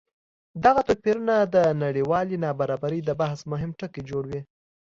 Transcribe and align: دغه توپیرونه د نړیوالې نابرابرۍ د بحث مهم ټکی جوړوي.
دغه 0.63 0.81
توپیرونه 0.87 1.35
د 1.55 1.57
نړیوالې 1.83 2.35
نابرابرۍ 2.45 2.99
د 3.05 3.09
بحث 3.21 3.39
مهم 3.51 3.71
ټکی 3.79 4.01
جوړوي. 4.09 4.41